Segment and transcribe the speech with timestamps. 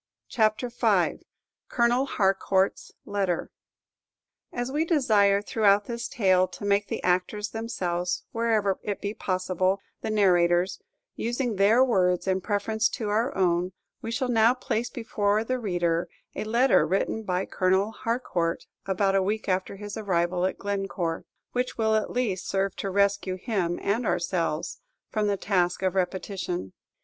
[0.29, 1.27] CHAPTER V.
[1.69, 3.51] COLONEL HARCOUUT'S LETTER
[4.51, 9.79] As we desire throughout this tale to make the actors themselves, wherever it be possible,
[10.01, 10.81] the narrators,
[11.15, 16.09] using their words in preference to our own, we shall now place before the reader
[16.33, 21.77] a letter written by Colonel Harcourt about a week after his arrival at Glencore, which
[21.77, 24.81] will at least serve to rescue him and ourselves
[25.11, 26.73] from the task of repetition.